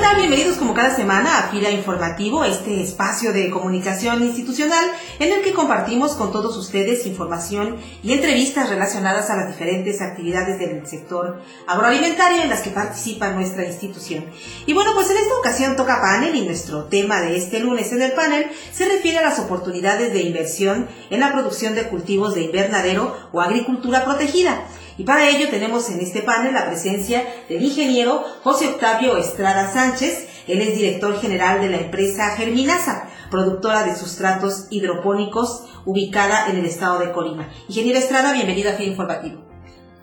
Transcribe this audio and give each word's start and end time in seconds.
Tal? 0.00 0.16
Bienvenidos 0.16 0.56
como 0.56 0.72
cada 0.72 0.96
semana 0.96 1.38
a 1.38 1.50
Fila 1.50 1.70
Informativo, 1.70 2.42
este 2.44 2.82
espacio 2.82 3.34
de 3.34 3.50
comunicación 3.50 4.22
institucional 4.22 4.86
en 5.18 5.30
el 5.30 5.42
que 5.42 5.52
compartimos 5.52 6.12
con 6.12 6.32
todos 6.32 6.56
ustedes 6.56 7.04
información 7.04 7.76
y 8.02 8.12
entrevistas 8.12 8.70
relacionadas 8.70 9.28
a 9.28 9.36
las 9.36 9.48
diferentes 9.48 10.00
actividades 10.00 10.58
del 10.58 10.86
sector 10.86 11.42
agroalimentario 11.66 12.42
en 12.42 12.48
las 12.48 12.62
que 12.62 12.70
participa 12.70 13.30
nuestra 13.32 13.66
institución. 13.66 14.24
Y 14.64 14.72
bueno, 14.72 14.92
pues 14.94 15.10
en 15.10 15.18
esta 15.18 15.34
ocasión 15.38 15.76
toca 15.76 16.00
panel 16.00 16.34
y 16.34 16.46
nuestro 16.46 16.84
tema 16.84 17.20
de 17.20 17.36
este 17.36 17.60
lunes 17.60 17.92
en 17.92 18.00
el 18.00 18.12
panel 18.12 18.46
se 18.72 18.86
refiere 18.86 19.18
a 19.18 19.22
las 19.22 19.38
oportunidades 19.38 20.14
de 20.14 20.22
inversión 20.22 20.88
en 21.10 21.20
la 21.20 21.32
producción 21.32 21.74
de 21.74 21.88
cultivos 21.88 22.34
de 22.34 22.42
invernadero 22.42 23.14
o 23.32 23.42
agricultura 23.42 24.04
protegida. 24.06 24.64
Y 25.00 25.04
para 25.04 25.30
ello 25.30 25.48
tenemos 25.48 25.88
en 25.88 25.98
este 26.00 26.20
panel 26.20 26.52
la 26.52 26.66
presencia 26.66 27.24
del 27.48 27.62
ingeniero 27.62 28.22
José 28.44 28.68
Octavio 28.68 29.16
Estrada 29.16 29.72
Sánchez. 29.72 30.28
Él 30.46 30.60
es 30.60 30.74
director 30.74 31.18
general 31.18 31.62
de 31.62 31.70
la 31.70 31.78
empresa 31.78 32.36
Germinasa, 32.36 33.08
productora 33.30 33.84
de 33.84 33.96
sustratos 33.96 34.66
hidropónicos 34.68 35.62
ubicada 35.86 36.50
en 36.50 36.58
el 36.58 36.66
estado 36.66 36.98
de 36.98 37.12
Colima. 37.12 37.48
Ingeniero 37.66 37.98
Estrada, 37.98 38.34
bienvenido 38.34 38.68
a 38.68 38.74
FIA 38.74 38.88
Informativo. 38.88 39.40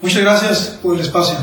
Muchas 0.01 0.23
gracias 0.23 0.79
por 0.81 0.95
el 0.95 1.01
espacio. 1.01 1.35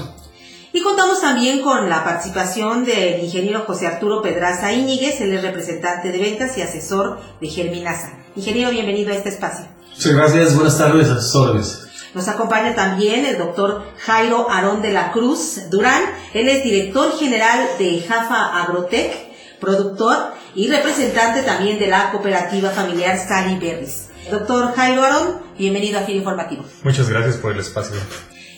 Y 0.72 0.82
contamos 0.82 1.20
también 1.20 1.62
con 1.62 1.88
la 1.88 2.02
participación 2.02 2.84
del 2.84 3.22
ingeniero 3.22 3.62
José 3.64 3.86
Arturo 3.86 4.20
Pedraza 4.20 4.72
Íñiguez, 4.72 5.20
él 5.20 5.32
es 5.32 5.42
representante 5.42 6.10
de 6.10 6.18
ventas 6.18 6.58
y 6.58 6.62
asesor 6.62 7.20
de 7.40 7.46
Germinasa. 7.46 8.18
Ingeniero, 8.34 8.72
bienvenido 8.72 9.12
a 9.12 9.14
este 9.14 9.28
espacio. 9.28 9.68
Muchas 9.92 10.12
gracias, 10.12 10.54
buenas 10.56 10.76
tardes, 10.76 11.08
a 11.08 11.20
sus 11.20 11.36
órdenes. 11.36 11.83
Nos 12.14 12.28
acompaña 12.28 12.74
también 12.74 13.26
el 13.26 13.38
doctor 13.38 13.84
Jairo 13.98 14.48
Arón 14.48 14.82
de 14.82 14.92
la 14.92 15.10
Cruz 15.10 15.68
Durán. 15.70 16.02
Él 16.32 16.48
es 16.48 16.62
director 16.62 17.18
general 17.18 17.68
de 17.78 18.04
Jafa 18.06 18.62
Agrotech, 18.62 19.12
productor 19.60 20.32
y 20.54 20.70
representante 20.70 21.42
también 21.42 21.78
de 21.78 21.88
la 21.88 22.12
cooperativa 22.12 22.70
familiar 22.70 23.18
Sally 23.18 23.58
Berries. 23.58 24.10
Doctor 24.30 24.74
Jairo 24.74 25.02
Arón, 25.02 25.42
bienvenido 25.58 25.98
a 25.98 26.02
Fil 26.02 26.16
Informativo. 26.16 26.64
Muchas 26.84 27.08
gracias 27.08 27.36
por 27.36 27.52
el 27.52 27.60
espacio. 27.60 27.96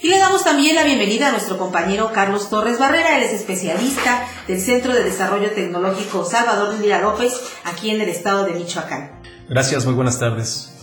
Y 0.02 0.08
le 0.08 0.18
damos 0.18 0.44
también 0.44 0.74
la 0.74 0.84
bienvenida 0.84 1.28
a 1.28 1.32
nuestro 1.32 1.56
compañero 1.56 2.12
Carlos 2.12 2.50
Torres 2.50 2.78
Barrera, 2.78 3.16
él 3.16 3.24
es 3.24 3.32
especialista 3.32 4.28
del 4.46 4.60
Centro 4.60 4.92
de 4.92 5.02
Desarrollo 5.02 5.50
Tecnológico 5.52 6.24
Salvador 6.24 6.74
Mira 6.78 7.00
López, 7.00 7.32
aquí 7.64 7.90
en 7.90 8.02
el 8.02 8.10
estado 8.10 8.44
de 8.44 8.52
Michoacán. 8.52 9.22
Gracias, 9.48 9.86
muy 9.86 9.94
buenas 9.94 10.18
tardes. 10.18 10.75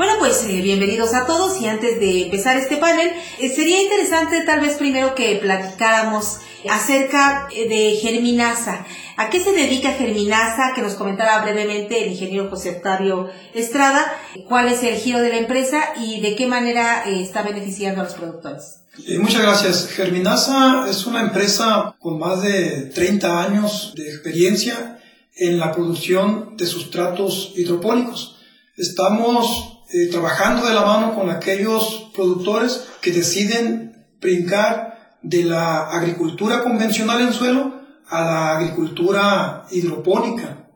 Bueno, 0.00 0.14
pues 0.18 0.42
eh, 0.44 0.62
bienvenidos 0.62 1.12
a 1.12 1.26
todos 1.26 1.60
y 1.60 1.66
antes 1.66 2.00
de 2.00 2.22
empezar 2.22 2.56
este 2.56 2.78
panel, 2.78 3.10
eh, 3.38 3.50
sería 3.50 3.82
interesante 3.82 4.40
tal 4.46 4.60
vez 4.60 4.78
primero 4.78 5.14
que 5.14 5.36
platicáramos 5.42 6.38
acerca 6.70 7.48
eh, 7.54 7.68
de 7.68 7.98
Germinasa. 8.00 8.86
¿A 9.18 9.28
qué 9.28 9.40
se 9.40 9.52
dedica 9.52 9.92
Germinasa? 9.92 10.72
Que 10.74 10.80
nos 10.80 10.94
comentara 10.94 11.42
brevemente 11.42 12.02
el 12.02 12.12
ingeniero 12.12 12.48
José 12.48 12.76
Octavio 12.76 13.28
Estrada, 13.52 14.10
cuál 14.48 14.68
es 14.68 14.82
el 14.84 14.94
giro 14.94 15.20
de 15.20 15.28
la 15.28 15.36
empresa 15.36 15.92
y 16.00 16.22
de 16.22 16.34
qué 16.34 16.46
manera 16.46 17.04
está 17.04 17.42
beneficiando 17.42 18.00
a 18.00 18.04
los 18.04 18.14
productores. 18.14 18.84
muchas 19.18 19.42
gracias. 19.42 19.88
Germinasa 19.88 20.86
es 20.88 21.04
una 21.04 21.20
empresa 21.20 21.94
con 21.98 22.18
más 22.18 22.40
de 22.40 22.86
30 22.94 23.42
años 23.42 23.92
de 23.94 24.08
experiencia 24.08 24.98
en 25.36 25.58
la 25.58 25.72
producción 25.72 26.56
de 26.56 26.64
sustratos 26.64 27.52
hidropónicos. 27.54 28.38
Estamos 28.78 29.76
eh, 29.92 30.08
trabajando 30.10 30.66
de 30.66 30.74
la 30.74 30.84
mano 30.84 31.14
con 31.14 31.30
aquellos 31.30 32.10
productores 32.14 32.88
que 33.00 33.12
deciden 33.12 34.06
brincar 34.20 35.18
de 35.22 35.44
la 35.44 35.90
agricultura 35.90 36.62
convencional 36.62 37.20
en 37.20 37.32
suelo 37.32 37.74
a 38.08 38.20
la 38.22 38.56
agricultura 38.56 39.66
hidropónica, 39.70 40.68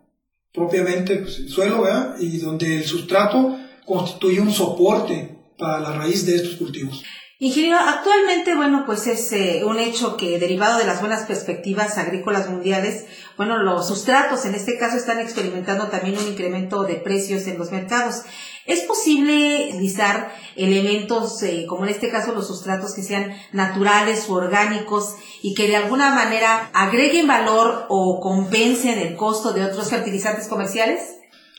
propiamente 0.52 1.16
pues, 1.16 1.38
en 1.38 1.48
suelo, 1.48 1.82
¿verdad? 1.82 2.16
y 2.19 2.38
donde 2.38 2.78
el 2.78 2.84
sustrato 2.84 3.56
constituye 3.84 4.41
un 4.41 4.52
soporte 4.52 5.38
para 5.58 5.81
la 5.81 5.92
raíz 5.92 6.26
de 6.26 6.36
estos 6.36 6.56
cultivos. 6.56 7.02
Ingeniero, 7.40 7.78
actualmente, 7.80 8.54
bueno, 8.54 8.84
pues 8.86 9.08
es 9.08 9.32
eh, 9.32 9.62
un 9.64 9.80
hecho 9.80 10.16
que 10.16 10.38
derivado 10.38 10.78
de 10.78 10.86
las 10.86 11.00
buenas 11.00 11.26
perspectivas 11.26 11.98
agrícolas 11.98 12.48
mundiales, 12.48 13.06
bueno, 13.36 13.58
los 13.58 13.88
sustratos 13.88 14.44
en 14.44 14.54
este 14.54 14.78
caso 14.78 14.96
están 14.96 15.18
experimentando 15.18 15.88
también 15.88 16.16
un 16.16 16.28
incremento 16.28 16.84
de 16.84 16.94
precios 16.94 17.48
en 17.48 17.58
los 17.58 17.72
mercados. 17.72 18.22
¿Es 18.66 18.82
posible 18.82 19.70
utilizar 19.70 20.32
elementos, 20.54 21.42
eh, 21.42 21.66
como 21.68 21.84
en 21.84 21.90
este 21.90 22.08
caso 22.08 22.32
los 22.32 22.46
sustratos, 22.46 22.94
que 22.94 23.02
sean 23.02 23.36
naturales 23.52 24.26
o 24.28 24.34
orgánicos 24.34 25.16
y 25.42 25.54
que 25.54 25.66
de 25.66 25.76
alguna 25.76 26.14
manera 26.14 26.70
agreguen 26.72 27.26
valor 27.26 27.86
o 27.88 28.20
compensen 28.20 29.00
el 29.00 29.16
costo 29.16 29.52
de 29.52 29.64
otros 29.64 29.90
fertilizantes 29.90 30.46
comerciales? 30.46 31.00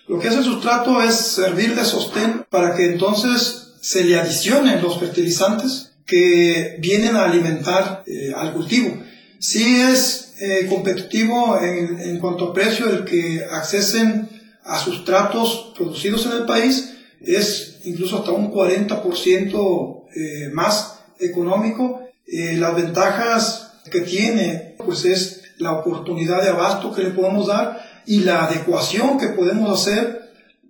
Lo 0.08 0.20
que 0.20 0.30
hace 0.30 0.38
el 0.38 0.46
sustrato 0.46 1.02
es 1.02 1.16
servir 1.16 1.76
de 1.76 1.84
sostén 1.84 2.46
para 2.50 2.76
que 2.76 2.86
entonces 2.86 3.75
se 3.86 4.04
le 4.04 4.20
adicionen 4.20 4.82
los 4.82 5.00
fertilizantes 5.00 5.92
que 6.08 6.78
vienen 6.80 7.16
a 7.16 7.26
alimentar 7.26 8.04
eh, 8.08 8.34
al 8.36 8.52
cultivo. 8.52 8.98
Si 9.38 9.80
es 9.80 10.34
eh, 10.40 10.66
competitivo 10.68 11.60
en, 11.62 12.18
cuanto 12.18 12.46
a 12.46 12.54
precio 12.54 12.90
el 12.90 13.06
que 13.06 13.46
accesen 13.48 14.28
a 14.64 14.80
sustratos 14.80 15.74
producidos 15.78 16.26
en 16.26 16.32
el 16.32 16.46
país, 16.46 16.96
es 17.22 17.82
incluso 17.84 18.18
hasta 18.18 18.32
un 18.32 18.52
40% 18.52 20.04
eh, 20.16 20.50
más 20.52 21.02
económico. 21.20 22.02
Las 22.26 22.76
ventajas 22.76 23.74
que 23.92 24.02
tiene 24.02 24.78
pues 24.84 25.06
es 25.06 25.44
la 25.60 25.74
oportunidad 25.74 26.42
de 26.42 26.50
abasto 26.50 26.92
que 26.92 27.04
le 27.04 27.12
podemos 27.12 27.46
dar 27.46 27.86
y 28.08 28.22
la 28.22 28.46
adecuación 28.46 29.20
que 29.20 29.28
podemos 29.28 29.80
hacer 29.80 30.25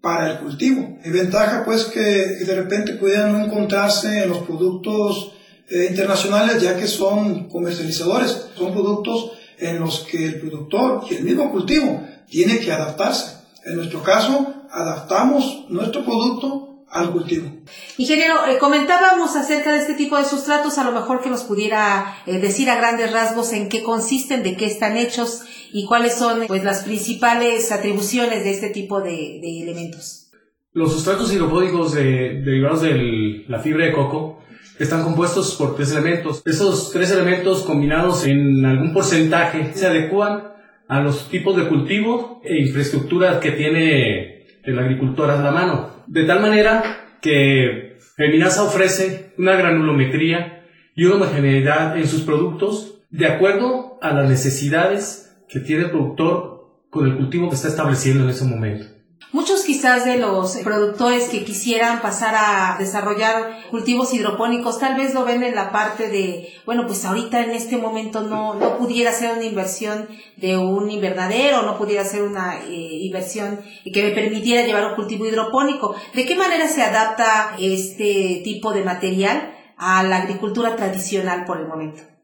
para 0.05 0.29
el 0.29 0.37
cultivo. 0.37 0.99
Es 1.03 1.11
ventaja 1.11 1.63
pues 1.65 1.85
que, 1.85 1.99
de 1.99 2.55
repente 2.55 2.93
puedan 2.93 3.33
no 3.33 3.43
encontrarse 3.43 4.21
en 4.21 4.29
los 4.29 4.43
productos 4.43 5.31
eh, 5.67 5.87
internacionales 5.89 6.61
ya 6.61 6.77
que 6.77 6.85
son 6.85 7.49
comercializadores, 7.49 8.49
son 8.55 8.71
productos 8.71 9.31
en 9.57 9.79
los 9.79 10.01
que 10.01 10.27
el 10.27 10.39
productor 10.39 11.05
y 11.09 11.15
el 11.15 11.23
mismo 11.23 11.51
cultivo 11.51 12.03
tiene 12.29 12.59
que 12.59 12.71
adaptarse. 12.71 13.31
En 13.65 13.77
nuestro 13.77 14.03
caso, 14.03 14.53
adaptamos 14.69 15.65
nuestro 15.69 16.05
producto 16.05 16.64
al 16.95 17.11
cultivo. 17.11 17.51
Ingeniero, 17.97 18.35
eh, 18.47 18.57
comentábamos 18.57 19.35
acerca 19.35 19.73
de 19.73 19.79
este 19.79 19.95
tipo 19.95 20.17
de 20.17 20.23
sustratos, 20.23 20.77
a 20.77 20.85
lo 20.85 20.93
mejor 20.93 21.21
que 21.21 21.29
nos 21.29 21.43
pudiera 21.43 22.17
eh, 22.25 22.39
decir 22.39 22.69
a 22.69 22.77
grandes 22.77 23.11
rasgos 23.11 23.51
en 23.51 23.67
qué 23.69 23.83
consisten, 23.83 24.43
de 24.43 24.55
qué 24.55 24.65
están 24.65 24.95
hechos 24.95 25.43
y 25.73 25.85
cuáles 25.85 26.15
son 26.15 26.47
pues, 26.47 26.63
las 26.63 26.83
principales 26.83 27.71
atribuciones 27.71 28.45
de 28.45 28.51
este 28.51 28.69
tipo 28.69 29.01
de, 29.01 29.39
elementos. 29.61 30.31
Los 30.71 30.93
sustratos 30.93 31.31
hidropónicos 31.33 31.93
derivados 31.93 32.81
de 32.81 33.45
la 33.47 33.59
fibra 33.59 33.85
de 33.85 33.93
coco 33.93 34.39
están 34.79 35.03
compuestos 35.03 35.55
por 35.55 35.75
tres 35.75 35.91
elementos. 35.91 36.41
Esos 36.45 36.91
tres 36.91 37.11
elementos 37.11 37.63
combinados 37.63 38.25
en 38.25 38.65
algún 38.65 38.93
porcentaje 38.93 39.71
se 39.73 39.87
adecuan 39.87 40.53
a 40.87 41.01
los 41.01 41.29
tipos 41.29 41.55
de 41.55 41.67
cultivo 41.67 42.41
e 42.43 42.59
infraestructura 42.59 43.39
que 43.39 43.51
tiene 43.51 44.34
el 44.65 44.79
agricultor 44.79 45.29
a 45.29 45.41
la 45.41 45.51
mano. 45.51 46.03
De 46.07 46.23
tal 46.25 46.41
manera 46.41 47.05
que 47.21 47.97
Feminasa 48.15 48.63
ofrece 48.63 49.33
una 49.37 49.55
granulometría 49.55 50.65
y 50.95 51.05
una 51.05 51.15
homogeneidad 51.15 51.97
en 51.97 52.07
sus 52.07 52.21
productos 52.21 53.01
de 53.09 53.27
acuerdo 53.27 53.99
a 54.01 54.13
las 54.13 54.29
necesidades 54.29 55.35
que 55.49 55.59
tiene 55.59 55.85
el 55.85 55.91
productor 55.91 56.83
con 56.89 57.07
el 57.07 57.17
cultivo 57.17 57.49
que 57.49 57.55
está 57.55 57.67
estableciendo 57.67 58.23
en 58.23 58.29
ese 58.29 58.45
momento. 58.45 58.94
Quizás 59.65 60.05
de 60.05 60.17
los 60.17 60.57
productores 60.57 61.29
que 61.29 61.43
quisieran 61.43 61.99
pasar 62.01 62.35
a 62.37 62.75
desarrollar 62.77 63.67
cultivos 63.71 64.13
hidropónicos 64.13 64.79
tal 64.79 64.95
vez 64.95 65.15
lo 65.15 65.25
ven 65.25 65.41
en 65.41 65.55
la 65.55 65.71
parte 65.71 66.07
de, 66.07 66.53
bueno, 66.65 66.85
pues 66.85 67.03
ahorita 67.03 67.43
en 67.43 67.49
este 67.49 67.77
momento 67.77 68.21
no, 68.21 68.53
no 68.53 68.77
pudiera 68.77 69.11
ser 69.11 69.33
una 69.33 69.43
inversión 69.43 70.07
de 70.37 70.55
un 70.55 70.91
invernadero, 70.91 71.63
no 71.63 71.79
pudiera 71.79 72.05
ser 72.05 72.21
una 72.21 72.59
eh, 72.59 72.69
inversión 72.69 73.59
que 73.91 74.03
me 74.03 74.11
permitiera 74.11 74.67
llevar 74.67 74.85
un 74.85 74.95
cultivo 74.95 75.25
hidropónico. 75.25 75.95
¿De 76.13 76.25
qué 76.25 76.35
manera 76.35 76.67
se 76.67 76.83
adapta 76.83 77.55
este 77.59 78.41
tipo 78.43 78.71
de 78.71 78.83
material 78.83 79.51
a 79.77 80.03
la 80.03 80.17
agricultura 80.17 80.75
tradicional 80.75 81.45
por 81.45 81.59
el 81.59 81.67
momento? 81.67 82.14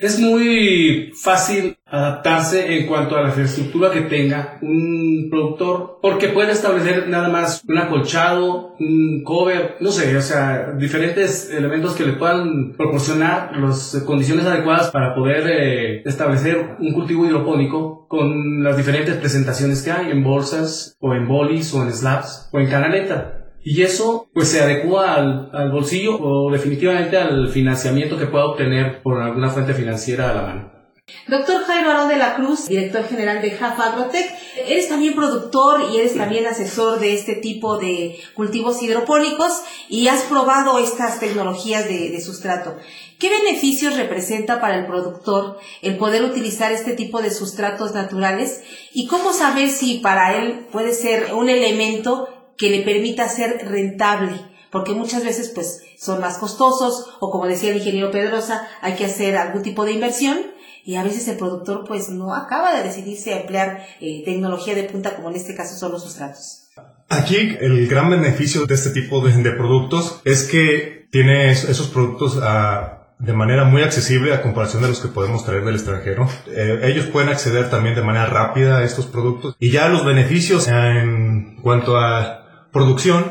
Es 0.00 0.18
muy 0.18 1.12
fácil 1.14 1.76
adaptarse 1.84 2.78
en 2.78 2.86
cuanto 2.86 3.16
a 3.16 3.20
la 3.20 3.28
infraestructura 3.28 3.90
que 3.90 4.00
tenga 4.02 4.58
un 4.62 5.28
productor, 5.30 5.98
porque 6.00 6.28
puede 6.28 6.52
establecer 6.52 7.06
nada 7.08 7.28
más 7.28 7.62
un 7.68 7.76
acolchado, 7.76 8.76
un 8.80 9.22
cover, 9.24 9.76
no 9.80 9.90
sé, 9.90 10.16
o 10.16 10.22
sea, 10.22 10.72
diferentes 10.78 11.50
elementos 11.50 11.94
que 11.94 12.06
le 12.06 12.14
puedan 12.14 12.72
proporcionar 12.78 13.54
las 13.58 14.02
condiciones 14.06 14.46
adecuadas 14.46 14.90
para 14.90 15.14
poder 15.14 15.46
eh, 15.50 16.02
establecer 16.06 16.76
un 16.78 16.94
cultivo 16.94 17.26
hidropónico 17.26 18.06
con 18.08 18.64
las 18.64 18.78
diferentes 18.78 19.16
presentaciones 19.16 19.82
que 19.82 19.90
hay 19.90 20.10
en 20.10 20.24
bolsas, 20.24 20.96
o 21.00 21.12
en 21.12 21.28
bolis, 21.28 21.74
o 21.74 21.82
en 21.82 21.92
slabs, 21.92 22.48
o 22.52 22.58
en 22.58 22.70
canaleta. 22.70 23.39
Y 23.62 23.82
eso 23.82 24.28
pues 24.32 24.48
se 24.48 24.60
adecua 24.60 25.14
al, 25.14 25.50
al 25.52 25.70
bolsillo 25.70 26.18
o 26.18 26.50
definitivamente 26.50 27.16
al 27.16 27.48
financiamiento 27.48 28.18
que 28.18 28.26
pueda 28.26 28.46
obtener 28.46 29.02
por 29.02 29.20
alguna 29.20 29.50
fuente 29.50 29.74
financiera 29.74 30.30
a 30.30 30.34
la 30.34 30.42
mano. 30.42 30.80
Doctor 31.26 31.64
Jairo 31.64 31.90
Arón 31.90 32.08
de 32.08 32.16
la 32.16 32.34
Cruz, 32.34 32.66
director 32.66 33.04
general 33.04 33.42
de 33.42 33.52
JAF 33.52 33.78
Agrotech, 33.78 34.32
eres 34.66 34.88
también 34.88 35.14
productor 35.14 35.90
y 35.92 35.98
eres 35.98 36.16
también 36.16 36.46
asesor 36.46 36.98
de 37.00 37.14
este 37.14 37.36
tipo 37.36 37.78
de 37.78 38.18
cultivos 38.34 38.82
hidropónicos 38.82 39.62
y 39.88 40.08
has 40.08 40.22
probado 40.22 40.78
estas 40.78 41.20
tecnologías 41.20 41.88
de, 41.88 42.10
de, 42.10 42.20
sustrato. 42.20 42.76
¿Qué 43.18 43.28
beneficios 43.28 43.96
representa 43.96 44.60
para 44.60 44.78
el 44.78 44.86
productor 44.86 45.58
el 45.82 45.96
poder 45.98 46.24
utilizar 46.24 46.72
este 46.72 46.94
tipo 46.94 47.22
de 47.22 47.30
sustratos 47.30 47.94
naturales 47.94 48.62
y 48.92 49.06
cómo 49.06 49.32
saber 49.32 49.68
si 49.68 49.98
para 49.98 50.36
él 50.36 50.66
puede 50.72 50.92
ser 50.92 51.34
un 51.34 51.48
elemento 51.48 52.39
que 52.60 52.68
le 52.68 52.82
permita 52.82 53.26
ser 53.26 53.66
rentable? 53.66 54.36
Porque 54.70 54.92
muchas 54.92 55.24
veces 55.24 55.50
pues 55.54 55.80
son 55.98 56.20
más 56.20 56.36
costosos 56.36 57.06
o 57.18 57.30
como 57.30 57.46
decía 57.46 57.70
el 57.70 57.78
ingeniero 57.78 58.10
Pedrosa, 58.10 58.68
hay 58.82 58.94
que 58.96 59.06
hacer 59.06 59.36
algún 59.36 59.62
tipo 59.62 59.86
de 59.86 59.92
inversión 59.92 60.38
y 60.84 60.96
a 60.96 61.02
veces 61.02 61.26
el 61.28 61.38
productor 61.38 61.84
pues 61.88 62.10
no 62.10 62.34
acaba 62.34 62.76
de 62.76 62.82
decidirse 62.82 63.32
a 63.32 63.40
emplear 63.40 63.84
eh, 64.00 64.22
tecnología 64.26 64.74
de 64.74 64.84
punta 64.84 65.16
como 65.16 65.30
en 65.30 65.36
este 65.36 65.54
caso 65.54 65.74
son 65.74 65.92
los 65.92 66.04
sustratos. 66.04 66.68
Aquí 67.08 67.56
el 67.60 67.88
gran 67.88 68.10
beneficio 68.10 68.66
de 68.66 68.74
este 68.74 68.90
tipo 68.90 69.26
de, 69.26 69.32
de 69.42 69.50
productos 69.52 70.20
es 70.24 70.44
que 70.44 71.08
tiene 71.10 71.50
esos 71.50 71.88
productos 71.88 72.38
a, 72.42 73.14
de 73.18 73.32
manera 73.32 73.64
muy 73.64 73.82
accesible 73.82 74.32
a 74.32 74.42
comparación 74.42 74.82
de 74.82 74.88
los 74.88 75.00
que 75.00 75.08
podemos 75.08 75.44
traer 75.44 75.64
del 75.64 75.74
extranjero. 75.74 76.28
Eh, 76.46 76.80
ellos 76.84 77.06
pueden 77.06 77.30
acceder 77.30 77.68
también 77.68 77.94
de 77.94 78.02
manera 78.02 78.26
rápida 78.26 78.78
a 78.78 78.84
estos 78.84 79.06
productos 79.06 79.56
y 79.58 79.70
ya 79.70 79.88
los 79.88 80.04
beneficios 80.04 80.68
en 80.68 81.56
cuanto 81.62 81.98
a 81.98 82.39
producción 82.72 83.24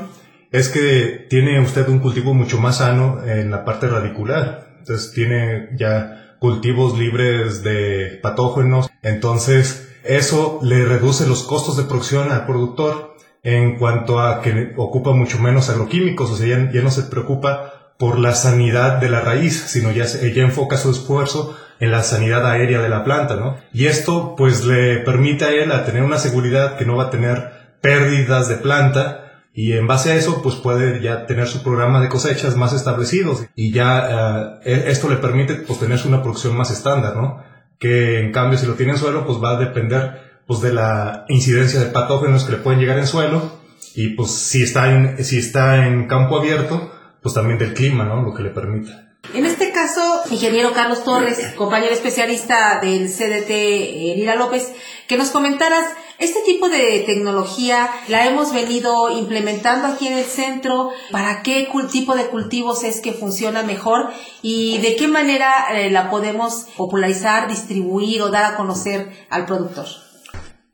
es 0.52 0.70
que 0.70 1.28
tiene 1.30 1.60
usted 1.60 1.88
un 1.90 2.00
cultivo 2.00 2.34
mucho 2.34 2.60
más 2.60 2.78
sano 2.78 3.24
en 3.26 3.52
la 3.52 3.66
parte 3.66 3.88
radicular. 3.88 4.76
Entonces 4.80 5.12
tiene 5.14 5.70
ya 5.78 6.36
cultivos 6.40 6.98
libres 6.98 7.64
de 7.64 8.20
patógenos. 8.22 8.90
Entonces, 9.04 9.90
eso 10.04 10.60
le 10.64 10.86
reduce 10.86 11.28
los 11.28 11.44
costos 11.44 11.78
de 11.78 11.84
producción 11.84 12.32
al 12.32 12.46
productor 12.46 13.16
en 13.44 13.78
cuanto 13.78 14.20
a 14.20 14.42
que 14.42 14.74
ocupa 14.78 15.12
mucho 15.12 15.40
menos 15.40 15.70
agroquímicos, 15.70 16.30
o 16.32 16.36
sea, 16.36 16.48
ya, 16.48 16.82
no 16.82 16.92
se 16.92 17.04
preocupa 17.04 17.94
por 17.98 18.20
la 18.20 18.34
sanidad 18.34 19.00
de 19.00 19.10
la 19.10 19.22
raíz, 19.22 19.62
sino 19.68 19.92
ya, 19.92 20.06
ya 20.06 20.44
enfoca 20.44 20.78
su 20.78 20.92
esfuerzo 20.92 21.58
en 21.80 21.92
la 21.92 22.04
sanidad 22.04 22.46
aérea 22.46 22.82
de 22.82 22.90
la 22.90 23.04
planta, 23.04 23.36
¿no? 23.36 23.58
Y 23.74 23.86
esto 23.86 24.36
pues 24.38 24.66
le 24.66 24.98
permite 25.00 25.46
a 25.46 25.52
él 25.52 25.72
a 25.72 25.86
tener 25.86 26.04
una 26.04 26.18
seguridad 26.18 26.78
que 26.78 26.86
no 26.86 26.98
va 26.98 27.06
a 27.06 27.10
tener 27.10 27.52
pérdidas 27.82 28.50
de 28.50 28.56
planta, 28.56 29.29
y 29.54 29.74
en 29.74 29.88
base 29.88 30.12
a 30.12 30.16
eso 30.16 30.42
pues 30.42 30.56
puede 30.56 31.02
ya 31.02 31.26
tener 31.26 31.48
su 31.48 31.64
programa 31.64 32.02
de 32.02 32.10
cosechas 32.10 32.56
más 32.56 32.74
establecidos 32.74 33.46
y 33.56 33.72
ya 33.72 34.60
e, 34.64 34.90
esto 34.92 35.10
le 35.10 35.18
permite 35.18 35.56
pues 35.56 35.80
tener 35.80 36.00
una 36.06 36.22
producción 36.22 36.56
más 36.56 36.72
estándar, 36.72 37.16
¿no? 37.16 37.44
Que 37.80 38.20
en 38.20 38.32
cambio 38.32 38.58
si 38.58 38.66
lo 38.66 38.76
tiene 38.76 38.94
en 38.94 38.98
suelo 38.98 39.26
pues 39.26 39.42
va 39.42 39.52
a 39.52 39.60
depender 39.60 40.42
pues 40.46 40.62
de 40.62 40.74
la 40.74 41.26
incidencia 41.30 41.80
de 41.80 41.88
patógenos 41.88 42.44
que 42.44 42.54
le 42.54 42.58
pueden 42.60 42.80
llegar 42.80 42.98
en 42.98 43.08
suelo 43.08 43.60
y 43.96 44.10
pues 44.10 44.32
si 44.32 44.64
está 44.64 44.92
en, 44.92 45.24
si 45.24 45.40
está 45.40 45.86
en 45.88 46.08
campo 46.08 46.38
abierto 46.38 46.92
pues 47.22 47.36
también 47.36 47.58
del 47.60 47.74
clima, 47.74 48.06
¿no? 48.06 48.22
Lo 48.22 48.34
que 48.34 48.44
le 48.44 48.50
permita. 48.50 49.09
En 49.34 49.46
este 49.46 49.72
caso, 49.72 50.02
ingeniero 50.32 50.74
Carlos 50.74 51.04
Torres, 51.04 51.54
compañero 51.56 51.94
especialista 51.94 52.80
del 52.82 53.08
CDT 53.08 53.50
eh, 53.50 54.14
Lila 54.16 54.36
López, 54.36 54.72
que 55.08 55.18
nos 55.18 55.30
comentaras 55.30 55.86
este 56.20 56.42
tipo 56.46 56.68
de 56.68 57.04
tecnología 57.06 57.90
la 58.10 58.28
hemos 58.28 58.54
venido 58.54 59.10
implementando 59.18 59.88
aquí 59.88 60.08
en 60.08 60.18
el 60.18 60.26
centro. 60.26 60.90
¿Para 61.12 61.44
qué 61.44 61.70
tipo 61.92 62.16
de 62.16 62.26
cultivos 62.26 62.84
es 62.84 63.00
que 63.00 63.14
funciona 63.14 63.64
mejor? 63.64 64.10
¿Y 64.42 64.80
de 64.80 64.98
qué 64.98 65.08
manera 65.08 65.50
eh, 65.74 65.90
la 65.90 66.10
podemos 66.10 66.68
popularizar, 66.76 67.48
distribuir 67.48 68.22
o 68.22 68.30
dar 68.32 68.54
a 68.54 68.58
conocer 68.58 69.10
al 69.30 69.46
productor? 69.46 69.86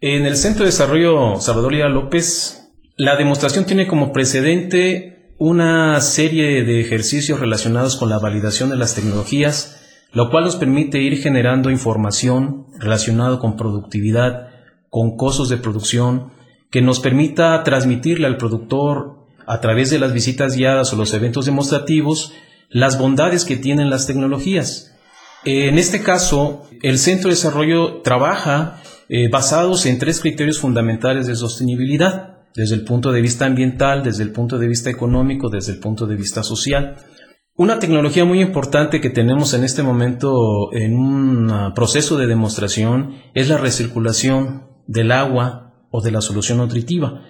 En 0.01 0.25
el 0.25 0.35
Centro 0.35 0.63
de 0.63 0.71
Desarrollo 0.71 1.39
Salvador 1.39 1.73
Lía 1.73 1.89
López, 1.89 2.71
la 2.95 3.15
demostración 3.15 3.65
tiene 3.65 3.85
como 3.85 4.11
precedente 4.11 5.14
una 5.37 5.99
serie 6.01 6.63
de 6.63 6.79
ejercicios 6.79 7.39
relacionados 7.39 7.97
con 7.97 8.09
la 8.09 8.19
validación 8.19 8.69
de 8.69 8.77
las 8.77 8.95
tecnologías, 8.95 9.81
lo 10.13 10.29
cual 10.29 10.45
nos 10.45 10.55
permite 10.55 11.01
ir 11.01 11.17
generando 11.17 11.69
información 11.69 12.67
relacionada 12.79 13.39
con 13.39 13.57
productividad, 13.57 14.49
con 14.89 15.17
costos 15.17 15.49
de 15.49 15.57
producción, 15.57 16.31
que 16.71 16.81
nos 16.81 16.99
permita 16.99 17.63
transmitirle 17.63 18.27
al 18.27 18.37
productor 18.37 19.25
a 19.45 19.59
través 19.59 19.89
de 19.89 19.99
las 19.99 20.13
visitas 20.13 20.55
guiadas 20.55 20.91
o 20.93 20.95
los 20.95 21.13
eventos 21.13 21.45
demostrativos 21.45 22.33
las 22.69 22.97
bondades 22.97 23.45
que 23.45 23.57
tienen 23.57 23.89
las 23.89 24.07
tecnologías. 24.07 24.95
En 25.43 25.77
este 25.77 26.01
caso, 26.01 26.63
el 26.81 26.97
Centro 26.97 27.29
de 27.29 27.35
Desarrollo 27.35 28.01
trabaja 28.01 28.81
eh, 29.07 29.29
basados 29.29 29.85
en 29.85 29.99
tres 29.99 30.19
criterios 30.19 30.59
fundamentales 30.59 31.27
de 31.27 31.35
sostenibilidad, 31.35 32.34
desde 32.55 32.75
el 32.75 32.85
punto 32.85 33.11
de 33.11 33.21
vista 33.21 33.45
ambiental, 33.45 34.01
desde 34.03 34.23
el 34.23 34.31
punto 34.31 34.57
de 34.57 34.67
vista 34.67 34.89
económico, 34.89 35.49
desde 35.49 35.73
el 35.73 35.79
punto 35.79 36.07
de 36.07 36.15
vista 36.15 36.41
social. 36.41 36.95
Una 37.55 37.79
tecnología 37.79 38.25
muy 38.25 38.41
importante 38.41 39.01
que 39.01 39.09
tenemos 39.09 39.53
en 39.53 39.63
este 39.63 39.83
momento 39.83 40.73
en 40.73 40.95
un 40.95 41.73
proceso 41.73 42.17
de 42.17 42.27
demostración 42.27 43.15
es 43.33 43.49
la 43.49 43.57
recirculación 43.57 44.67
del 44.87 45.11
agua 45.11 45.73
o 45.91 46.01
de 46.01 46.11
la 46.11 46.21
solución 46.21 46.57
nutritiva. 46.57 47.21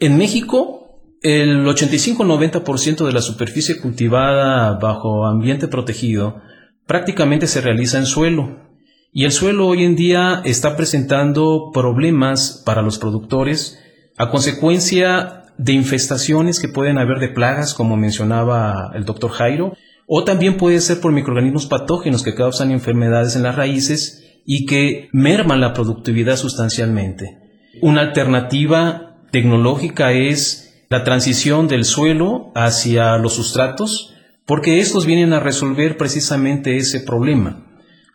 En 0.00 0.18
México, 0.18 1.02
el 1.22 1.64
85-90% 1.64 3.06
de 3.06 3.12
la 3.12 3.22
superficie 3.22 3.80
cultivada 3.80 4.78
bajo 4.78 5.26
ambiente 5.26 5.68
protegido 5.68 6.40
prácticamente 6.86 7.46
se 7.46 7.60
realiza 7.60 7.98
en 7.98 8.06
suelo. 8.06 8.64
Y 9.12 9.24
el 9.24 9.32
suelo 9.32 9.68
hoy 9.68 9.84
en 9.84 9.94
día 9.94 10.42
está 10.44 10.76
presentando 10.76 11.70
problemas 11.72 12.62
para 12.66 12.82
los 12.82 12.98
productores 12.98 13.78
a 14.16 14.30
consecuencia 14.30 15.44
de 15.58 15.72
infestaciones 15.72 16.60
que 16.60 16.68
pueden 16.68 16.98
haber 16.98 17.18
de 17.18 17.28
plagas, 17.28 17.74
como 17.74 17.96
mencionaba 17.96 18.90
el 18.94 19.04
doctor 19.04 19.30
Jairo, 19.30 19.76
o 20.06 20.24
también 20.24 20.56
puede 20.56 20.80
ser 20.80 21.00
por 21.00 21.12
microorganismos 21.12 21.66
patógenos 21.66 22.22
que 22.22 22.34
causan 22.34 22.70
enfermedades 22.70 23.36
en 23.36 23.42
las 23.42 23.56
raíces 23.56 24.24
y 24.44 24.66
que 24.66 25.08
merman 25.12 25.60
la 25.60 25.72
productividad 25.72 26.36
sustancialmente. 26.36 27.38
Una 27.80 28.02
alternativa 28.02 29.16
tecnológica 29.30 30.12
es 30.12 30.84
la 30.90 31.02
transición 31.02 31.66
del 31.66 31.84
suelo 31.84 32.52
hacia 32.54 33.16
los 33.16 33.34
sustratos, 33.34 34.14
porque 34.46 34.80
estos 34.80 35.06
vienen 35.06 35.32
a 35.32 35.40
resolver 35.40 35.96
precisamente 35.96 36.76
ese 36.76 37.00
problema. 37.00 37.66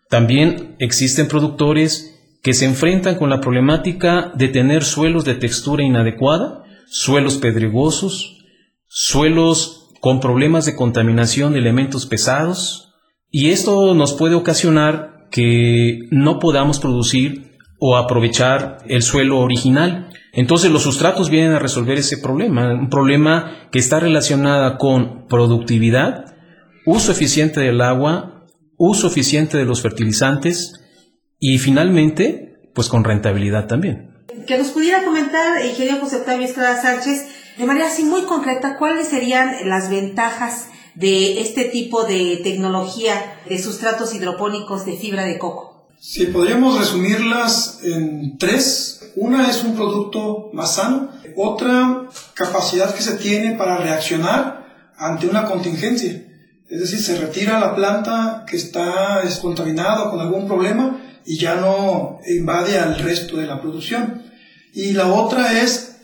También 0.10 0.76
existen 0.80 1.28
productores 1.28 2.09
que 2.42 2.54
se 2.54 2.66
enfrentan 2.66 3.16
con 3.16 3.30
la 3.30 3.42
problemática 3.42 4.32
de 4.36 4.48
tener 4.48 4.84
suelos 4.84 5.26
de 5.26 5.36
textura 5.36 5.84
inadecuada, 5.84 6.64
suelos 6.88 7.38
pedregosos, 7.38 8.46
suelos 8.88 9.90
con 10.00 10.20
problemas 10.20 10.66
de 10.66 10.76
contaminación 10.76 11.54
de 11.54 11.60
elementos 11.60 12.06
pesados, 12.06 12.94
y 13.30 13.50
esto 13.50 13.94
nos 13.94 14.14
puede 14.14 14.36
ocasionar 14.36 15.28
que 15.32 16.08
no 16.10 16.40
podamos 16.40 16.80
producir 16.80 17.60
o 17.80 17.96
aprovechar 17.96 18.80
el 18.88 19.04
suelo 19.04 19.40
original. 19.40 20.10
Entonces 20.34 20.72
los 20.72 20.84
sustratos 20.84 21.30
vienen 21.30 21.54
a 21.54 21.60
resolver 21.60 21.98
ese 21.98 22.18
problema, 22.18 22.74
un 22.74 22.90
problema 22.90 23.68
que 23.72 23.80
está 23.80 24.00
relacionado 24.00 24.78
con 24.78 25.28
productividad, 25.28 26.36
uso 26.86 27.12
eficiente 27.12 27.60
del 27.60 27.82
agua, 27.82 28.48
uso 28.78 29.08
eficiente 29.08 29.58
de 29.58 29.66
los 29.66 29.82
fertilizantes 29.82 30.80
y 31.40 31.58
finalmente, 31.58 32.60
pues 32.74 32.90
con 32.90 33.04
rentabilidad 33.04 33.68
también. 33.68 34.10
Que 34.46 34.58
nos 34.58 34.70
pudiera 34.70 35.04
comentar, 35.04 35.66
ingeniero 35.66 36.02
José 36.02 36.18
Octavio 36.18 36.46
Estrada 36.46 36.82
Sánchez, 36.82 37.28
de 37.58 37.66
manera 37.66 37.88
así 37.88 38.04
muy 38.04 38.24
concreta, 38.24 38.78
cuáles 38.78 39.08
serían 39.08 39.68
las 39.70 39.90
ventajas 39.90 40.68
de 40.96 41.42
este 41.42 41.66
tipo 41.66 42.04
de 42.04 42.42
tecnología 42.44 43.40
de 43.48 43.58
sustratos 43.58 44.14
hidropónicos 44.14 44.86
de 44.86 44.98
fibra 44.98 45.24
de 45.24 45.38
coco? 45.38 45.88
Sí, 46.00 46.28
podríamos 46.28 46.78
resumirlas 46.78 47.80
en 47.84 48.38
tres. 48.38 49.12
Una 49.16 49.50
es 49.50 49.64
un 49.64 49.76
producto 49.76 50.50
más 50.54 50.76
sano, 50.76 51.10
otra 51.36 52.08
capacidad 52.34 52.94
que 52.94 53.02
se 53.02 53.18
tiene 53.18 53.58
para 53.58 53.78
reaccionar 53.78 54.94
ante 54.98 55.28
una 55.28 55.46
contingencia. 55.46 56.26
Es 56.70 56.80
decir, 56.82 57.00
se 57.02 57.18
retira 57.18 57.60
la 57.60 57.76
planta 57.76 58.46
que 58.48 58.56
está 58.56 59.22
contaminada 59.42 60.10
con 60.10 60.20
algún 60.20 60.48
problema 60.48 61.09
y 61.30 61.38
ya 61.38 61.58
no 61.58 62.20
invade 62.28 62.80
al 62.80 62.98
resto 62.98 63.38
de 63.38 63.46
la 63.46 63.62
producción. 63.62 64.24
Y 64.74 64.94
la 64.94 65.14
otra 65.14 65.62
es 65.62 65.98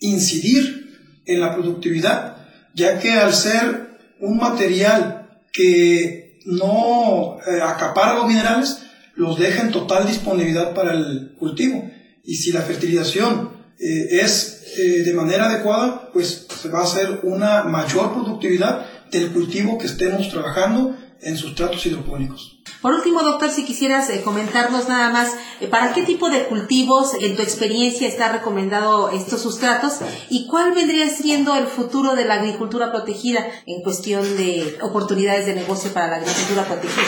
incidir 0.00 1.22
en 1.24 1.38
la 1.38 1.54
productividad, 1.54 2.36
ya 2.74 2.98
que 2.98 3.12
al 3.12 3.32
ser 3.32 3.90
un 4.18 4.38
material 4.38 5.40
que 5.52 6.40
no 6.46 7.38
eh, 7.46 7.60
acapara 7.62 8.14
los 8.14 8.26
minerales, 8.26 8.78
los 9.14 9.38
deja 9.38 9.62
en 9.62 9.70
total 9.70 10.04
disponibilidad 10.04 10.74
para 10.74 10.94
el 10.94 11.36
cultivo. 11.38 11.88
Y 12.24 12.34
si 12.34 12.50
la 12.50 12.62
fertilización 12.62 13.50
eh, 13.78 14.20
es 14.20 14.64
eh, 14.78 15.04
de 15.04 15.12
manera 15.14 15.44
adecuada, 15.46 16.10
pues 16.12 16.48
Se 16.60 16.68
va 16.68 16.80
a 16.80 16.84
hacer 16.84 17.20
una 17.22 17.62
mayor 17.62 18.14
productividad 18.14 18.84
del 19.12 19.30
cultivo 19.30 19.78
que 19.78 19.86
estemos 19.86 20.28
trabajando 20.28 20.96
en 21.20 21.36
sustratos 21.36 21.86
hidropónicos. 21.86 22.61
Por 22.82 22.94
último, 22.94 23.22
doctor, 23.22 23.48
si 23.50 23.64
quisieras 23.64 24.10
eh, 24.10 24.22
comentarnos 24.22 24.88
nada 24.88 25.10
más, 25.10 25.36
eh, 25.60 25.68
¿para 25.68 25.94
qué 25.94 26.02
tipo 26.02 26.30
de 26.30 26.46
cultivos 26.46 27.14
en 27.14 27.36
tu 27.36 27.42
experiencia 27.42 28.08
está 28.08 28.32
recomendado 28.32 29.10
estos 29.10 29.40
sustratos 29.40 30.00
y 30.28 30.48
cuál 30.48 30.74
vendría 30.74 31.08
siendo 31.08 31.54
el 31.56 31.68
futuro 31.68 32.16
de 32.16 32.24
la 32.24 32.34
agricultura 32.34 32.90
protegida 32.90 33.46
en 33.66 33.82
cuestión 33.82 34.22
de 34.36 34.78
oportunidades 34.82 35.46
de 35.46 35.54
negocio 35.54 35.92
para 35.92 36.08
la 36.08 36.16
agricultura 36.16 36.64
protegida? 36.64 37.06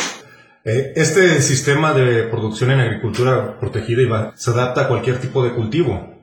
Eh, 0.64 0.92
este 0.94 1.42
sistema 1.42 1.92
de 1.92 2.22
producción 2.22 2.70
en 2.70 2.78
agricultura 2.80 3.58
protegida 3.58 4.32
se 4.36 4.50
adapta 4.50 4.82
a 4.82 4.88
cualquier 4.88 5.20
tipo 5.20 5.42
de 5.42 5.54
cultivo, 5.54 6.14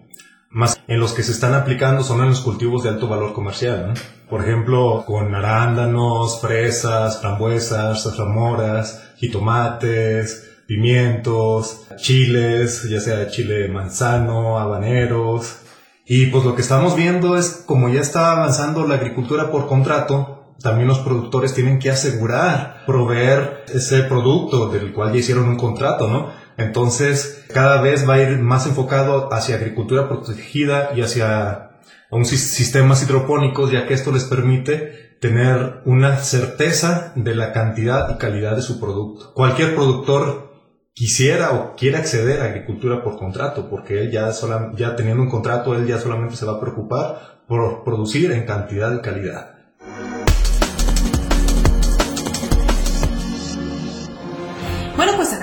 más 0.51 0.81
en 0.88 1.00
los 1.00 1.13
que 1.13 1.24
se 1.24 1.31
están 1.31 1.53
aplicando 1.53 2.03
son 2.03 2.22
en 2.22 2.29
los 2.29 2.41
cultivos 2.41 2.84
de 2.84 2.89
alto 2.89 3.08
valor 3.08 3.34
comercial, 3.34 3.93
Por 4.29 4.41
ejemplo, 4.41 5.03
con 5.05 5.34
arándanos, 5.34 6.39
fresas, 6.39 7.20
frambuesas, 7.20 8.03
zarzamoras, 8.03 9.15
jitomates, 9.17 10.50
pimientos, 10.67 11.86
chiles, 11.98 12.88
ya 12.89 13.01
sea 13.01 13.27
chile 13.27 13.67
manzano, 13.67 14.58
habaneros. 14.58 15.58
Y 16.05 16.27
pues 16.27 16.46
lo 16.46 16.55
que 16.55 16.62
estamos 16.62 16.96
viendo 16.96 17.38
es 17.38 17.63
como 17.65 17.89
ya 17.89 18.01
está 18.01 18.31
avanzando 18.31 18.88
la 18.88 18.96
agricultura 18.96 19.51
por 19.51 19.67
contrato, 19.67 20.40
también 20.62 20.88
los 20.88 21.00
productores 21.00 21.53
tienen 21.53 21.80
que 21.80 21.89
asegurar, 21.89 22.84
proveer 22.86 23.65
ese 23.74 24.03
producto 24.03 24.70
del 24.70 24.94
cual 24.94 25.13
ya 25.13 25.20
hicieron 25.20 25.50
un 25.50 25.58
contrato, 25.58 26.08
¿no? 26.08 26.30
Entonces, 26.58 27.46
cada 27.53 27.82
vez 27.82 28.08
va 28.08 28.15
a 28.15 28.22
ir 28.22 28.38
más 28.39 28.68
enfocado 28.68 29.34
hacia 29.34 29.56
agricultura 29.56 30.08
protegida 30.08 30.91
y 30.96 31.01
hacia 31.01 31.72
un 32.12 32.25
sistemas 32.25 33.01
hidropónicos, 33.03 33.72
ya 33.72 33.88
que 33.88 33.94
esto 33.94 34.12
les 34.12 34.25
permite 34.25 35.18
tener 35.22 35.82
una 35.86 36.18
certeza 36.18 37.13
de 37.15 37.36
la 37.36 37.53
cantidad 37.53 38.13
y 38.13 38.18
calidad 38.18 38.56
de 38.56 38.62
su 38.62 38.80
producto. 38.80 39.34
Cualquier 39.34 39.75
productor 39.75 40.51
quisiera 40.94 41.51
o 41.51 41.75
quiere 41.75 41.98
acceder 41.98 42.41
a 42.41 42.46
agricultura 42.46 43.03
por 43.03 43.18
contrato, 43.18 43.70
porque 43.70 44.01
él 44.01 44.12
ya, 44.12 44.30
ya 44.75 44.96
teniendo 44.96 45.24
un 45.24 45.30
contrato, 45.30 45.75
él 45.75 45.88
ya 45.88 46.00
solamente 46.00 46.36
se 46.36 46.46
va 46.46 46.53
a 46.53 46.60
preocupar 46.60 47.44
por 47.48 47.84
producir 47.84 48.32
en 48.32 48.46
cantidad 48.46 48.94
y 48.94 49.01
calidad. 49.01 49.61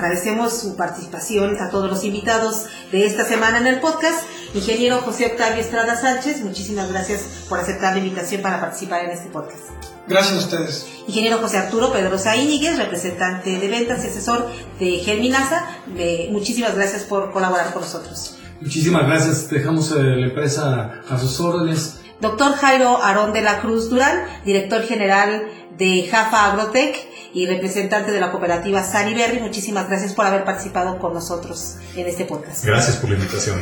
Agradecemos 0.09 0.59
su 0.59 0.75
participación 0.75 1.61
a 1.61 1.69
todos 1.69 1.87
los 1.87 2.03
invitados 2.03 2.65
de 2.91 3.05
esta 3.05 3.25
semana 3.25 3.59
en 3.59 3.67
el 3.67 3.79
podcast. 3.79 4.23
Ingeniero 4.55 5.01
José 5.01 5.27
Octavio 5.27 5.61
Estrada 5.61 5.95
Sánchez, 6.01 6.41
muchísimas 6.41 6.91
gracias 6.91 7.21
por 7.47 7.59
aceptar 7.59 7.93
la 7.93 7.99
invitación 7.99 8.41
para 8.41 8.59
participar 8.59 9.05
en 9.05 9.11
este 9.11 9.29
podcast. 9.29 9.65
Gracias 10.07 10.33
a 10.33 10.39
ustedes. 10.39 10.87
Ingeniero 11.05 11.37
José 11.37 11.59
Arturo 11.59 11.93
Pedrosa 11.93 12.35
Íñiguez, 12.35 12.77
representante 12.77 13.59
de 13.59 13.67
ventas 13.67 14.03
y 14.03 14.07
asesor 14.07 14.47
de 14.79 14.97
Germinasa, 14.97 15.63
muchísimas 16.31 16.73
gracias 16.73 17.03
por 17.03 17.31
colaborar 17.31 17.71
con 17.71 17.83
nosotros. 17.83 18.37
Muchísimas 18.59 19.05
gracias, 19.05 19.47
dejamos 19.47 19.91
eh, 19.91 19.99
la 20.01 20.25
empresa 20.25 21.03
a 21.07 21.19
sus 21.19 21.39
órdenes. 21.39 21.99
Doctor 22.19 22.53
Jairo 22.53 22.97
Arón 23.03 23.31
de 23.31 23.41
la 23.41 23.61
Cruz 23.61 23.91
Durán, 23.91 24.25
director 24.43 24.81
general 24.81 25.43
de 25.77 26.09
Jafa 26.11 26.51
Agrotech 26.51 27.08
y 27.33 27.45
representante 27.45 28.11
de 28.11 28.19
la 28.19 28.31
cooperativa 28.31 28.83
Sari 28.83 29.13
Berry. 29.13 29.39
Muchísimas 29.39 29.87
gracias 29.87 30.13
por 30.13 30.25
haber 30.25 30.43
participado 30.43 30.97
con 30.99 31.13
nosotros 31.13 31.75
en 31.95 32.07
este 32.07 32.25
podcast. 32.25 32.65
Gracias 32.65 32.97
por 32.97 33.09
la 33.09 33.15
invitación. 33.17 33.59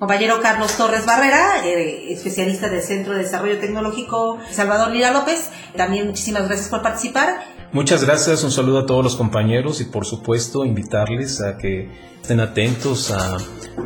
Compañero 0.00 0.40
Carlos 0.40 0.72
Torres 0.78 1.04
Barrera, 1.04 1.62
eh, 1.66 2.10
especialista 2.10 2.70
del 2.70 2.80
Centro 2.80 3.12
de 3.12 3.18
Desarrollo 3.22 3.58
Tecnológico 3.58 4.38
Salvador 4.50 4.92
Lira 4.92 5.10
López, 5.10 5.50
también 5.76 6.06
muchísimas 6.06 6.48
gracias 6.48 6.70
por 6.70 6.80
participar. 6.80 7.44
Muchas 7.72 8.02
gracias, 8.02 8.42
un 8.42 8.50
saludo 8.50 8.78
a 8.78 8.86
todos 8.86 9.04
los 9.04 9.14
compañeros 9.16 9.82
y 9.82 9.84
por 9.84 10.06
supuesto 10.06 10.64
invitarles 10.64 11.42
a 11.42 11.58
que 11.58 11.90
estén 12.20 12.40
atentos 12.40 13.10
a, 13.10 13.36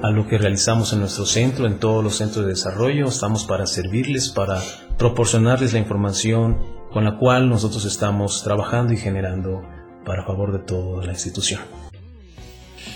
a 0.02 0.10
lo 0.10 0.28
que 0.28 0.38
realizamos 0.38 0.92
en 0.92 1.00
nuestro 1.00 1.26
centro, 1.26 1.66
en 1.66 1.80
todos 1.80 2.04
los 2.04 2.16
centros 2.16 2.44
de 2.44 2.52
desarrollo. 2.52 3.08
Estamos 3.08 3.44
para 3.44 3.66
servirles, 3.66 4.28
para 4.28 4.62
proporcionarles 4.96 5.72
la 5.72 5.80
información 5.80 6.73
con 6.94 7.04
la 7.04 7.18
cual 7.18 7.50
nosotros 7.50 7.84
estamos 7.84 8.42
trabajando 8.44 8.92
y 8.92 8.96
generando 8.96 9.62
para 10.06 10.24
favor 10.24 10.52
de 10.52 10.60
toda 10.60 11.04
la 11.04 11.10
institución. 11.10 11.60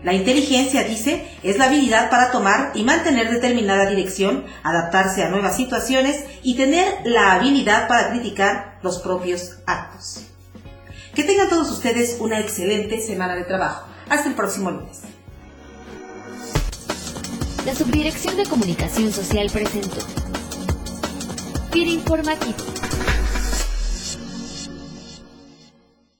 La 0.06 0.12
inteligencia, 0.12 0.84
dice, 0.84 1.26
es 1.42 1.58
la 1.58 1.64
habilidad 1.64 2.10
para 2.10 2.30
tomar 2.30 2.70
y 2.76 2.84
mantener 2.84 3.28
determinada 3.28 3.90
dirección, 3.90 4.44
adaptarse 4.62 5.24
a 5.24 5.30
nuevas 5.30 5.56
situaciones 5.56 6.22
y 6.44 6.56
tener 6.56 6.86
la 7.02 7.32
habilidad 7.32 7.88
para 7.88 8.10
criticar 8.10 8.78
los 8.84 9.00
propios 9.00 9.56
actos. 9.66 10.26
Que 11.12 11.24
tengan 11.24 11.48
todos 11.48 11.72
ustedes 11.72 12.18
una 12.20 12.38
excelente 12.38 13.00
semana 13.00 13.34
de 13.34 13.42
trabajo. 13.42 13.88
Hasta 14.08 14.28
el 14.28 14.36
próximo 14.36 14.70
lunes. 14.70 15.00
La 17.64 17.74
Subdirección 17.74 18.36
de 18.36 18.44
Comunicación 18.44 19.10
Social 19.10 19.50
presentó. 19.52 20.06
Informativo 21.74 22.54